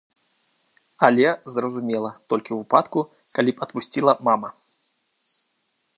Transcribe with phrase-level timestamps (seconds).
[1.07, 1.27] Але,
[1.57, 2.99] зразумела, толькі ў выпадку,
[3.37, 4.49] калі б адпусціла мама.